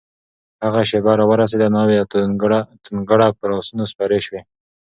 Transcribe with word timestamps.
هغه 0.63 0.81
شېبه 0.89 1.11
راورسېده؛ 1.19 1.67
ناوې 1.75 1.95
او 2.01 2.07
ټونګره 2.95 3.27
پر 3.39 3.49
آسونو 3.57 3.83
سپرې 3.91 4.19
شوې 4.25 4.41